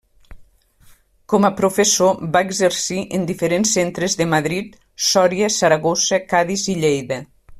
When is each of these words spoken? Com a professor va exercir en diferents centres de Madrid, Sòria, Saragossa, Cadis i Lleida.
Com 1.33 1.43
a 1.49 1.51
professor 1.59 2.23
va 2.35 2.41
exercir 2.47 3.03
en 3.19 3.27
diferents 3.33 3.75
centres 3.79 4.17
de 4.23 4.29
Madrid, 4.33 4.73
Sòria, 5.09 5.53
Saragossa, 5.59 6.23
Cadis 6.33 6.67
i 6.75 6.79
Lleida. 6.85 7.23